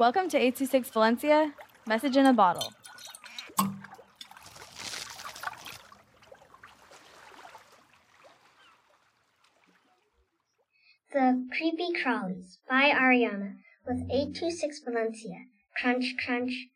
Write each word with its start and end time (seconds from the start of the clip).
Welcome 0.00 0.30
to 0.30 0.38
826 0.38 0.88
Valencia, 0.88 1.52
message 1.86 2.16
in 2.16 2.24
a 2.24 2.32
bottle. 2.32 2.72
The 11.12 11.46
Creepy 11.54 11.92
Crawlies 12.02 12.56
by 12.66 12.90
Ariana 12.90 13.56
with 13.86 14.00
826 14.10 14.80
Valencia. 14.86 15.36
Crunch, 15.76 16.14
crunch. 16.24 16.68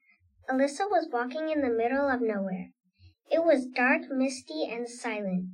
Alyssa 0.50 0.90
was 0.90 1.08
walking 1.10 1.48
in 1.48 1.62
the 1.62 1.70
middle 1.70 2.10
of 2.10 2.20
nowhere. 2.20 2.72
It 3.30 3.42
was 3.42 3.64
dark, 3.64 4.02
misty, 4.10 4.68
and 4.70 4.86
silent. 4.86 5.46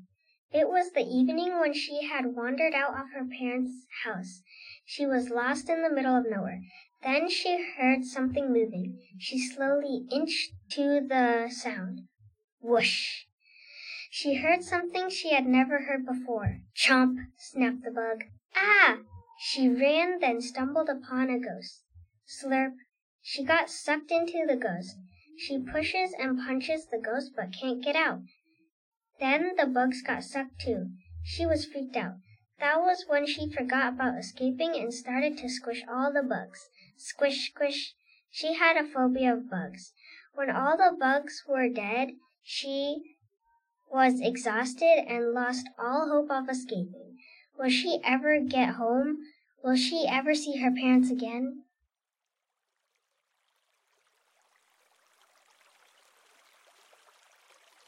It 0.52 0.68
was 0.68 0.90
the 0.90 1.06
evening 1.06 1.60
when 1.60 1.72
she 1.72 2.02
had 2.08 2.34
wandered 2.34 2.74
out 2.74 2.94
of 3.00 3.12
her 3.12 3.24
parents' 3.24 3.86
house. 4.02 4.42
She 4.84 5.06
was 5.06 5.30
lost 5.30 5.68
in 5.68 5.82
the 5.82 5.90
middle 5.90 6.16
of 6.16 6.28
nowhere. 6.28 6.60
Then 7.04 7.28
she 7.28 7.72
heard 7.76 8.04
something 8.04 8.52
moving. 8.52 9.00
She 9.16 9.38
slowly 9.38 10.08
inched 10.10 10.52
to 10.72 11.06
the 11.06 11.48
sound. 11.50 12.08
Whoosh! 12.60 13.26
She 14.10 14.34
heard 14.34 14.64
something 14.64 15.08
she 15.08 15.32
had 15.32 15.46
never 15.46 15.82
heard 15.82 16.04
before. 16.04 16.58
Chomp! 16.74 17.18
snapped 17.38 17.84
the 17.84 17.92
bug. 17.92 18.24
Ah! 18.56 18.98
She 19.38 19.68
ran, 19.68 20.18
then 20.18 20.40
stumbled 20.40 20.88
upon 20.88 21.30
a 21.30 21.38
ghost. 21.38 21.84
Slurp! 22.26 22.74
She 23.22 23.44
got 23.44 23.70
sucked 23.70 24.10
into 24.10 24.44
the 24.48 24.56
ghost. 24.56 24.96
She 25.38 25.60
pushes 25.60 26.12
and 26.18 26.40
punches 26.44 26.86
the 26.86 26.98
ghost 26.98 27.32
but 27.36 27.52
can't 27.52 27.84
get 27.84 27.94
out. 27.94 28.22
Then 29.20 29.52
the 29.56 29.66
bugs 29.66 30.00
got 30.02 30.24
sucked 30.24 30.60
too. 30.60 30.92
She 31.22 31.44
was 31.44 31.66
freaked 31.66 31.96
out. 31.96 32.14
That 32.58 32.80
was 32.80 33.04
when 33.06 33.26
she 33.26 33.52
forgot 33.52 33.92
about 33.92 34.18
escaping 34.18 34.74
and 34.74 34.92
started 34.92 35.36
to 35.38 35.48
squish 35.48 35.82
all 35.86 36.10
the 36.10 36.22
bugs. 36.22 36.70
Squish, 36.96 37.50
squish. 37.50 37.94
She 38.30 38.54
had 38.54 38.78
a 38.78 38.88
phobia 38.88 39.34
of 39.34 39.50
bugs. 39.50 39.92
When 40.32 40.50
all 40.50 40.76
the 40.76 40.96
bugs 40.98 41.44
were 41.46 41.68
dead, 41.68 42.12
she 42.42 43.16
was 43.90 44.20
exhausted 44.20 45.04
and 45.06 45.32
lost 45.32 45.68
all 45.78 46.08
hope 46.08 46.30
of 46.30 46.48
escaping. 46.48 47.18
Will 47.58 47.68
she 47.68 48.00
ever 48.02 48.40
get 48.40 48.76
home? 48.76 49.18
Will 49.62 49.76
she 49.76 50.06
ever 50.08 50.34
see 50.34 50.56
her 50.56 50.70
parents 50.70 51.10
again? 51.10 51.64